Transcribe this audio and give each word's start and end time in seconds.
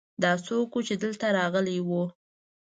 دا 0.23 0.31
څوک 0.45 0.69
ؤ 0.77 0.79
چې 0.87 0.93
دلته 1.03 1.25
راغلی 1.37 1.77
ؤ 1.87 2.01